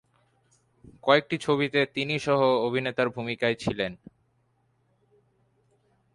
[1.03, 3.91] কয়েকটি ছবিতে তিনি সহ-অভিনেতার ভুমিকায় ছিলেন।